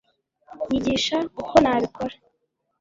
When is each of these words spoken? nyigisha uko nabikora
nyigisha 0.69 1.17
uko 1.39 1.53
nabikora 1.63 2.15